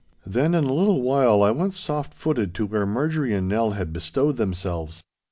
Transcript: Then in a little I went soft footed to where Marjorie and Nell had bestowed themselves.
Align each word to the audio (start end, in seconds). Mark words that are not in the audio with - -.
Then 0.25 0.55
in 0.55 0.63
a 0.63 0.73
little 0.73 1.13
I 1.43 1.51
went 1.51 1.73
soft 1.73 2.15
footed 2.15 2.55
to 2.55 2.65
where 2.65 2.87
Marjorie 2.87 3.35
and 3.35 3.47
Nell 3.47 3.73
had 3.77 3.93
bestowed 3.93 4.35
themselves. 4.35 5.03